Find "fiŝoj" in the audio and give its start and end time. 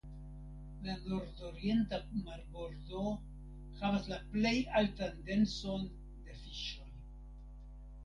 6.45-6.93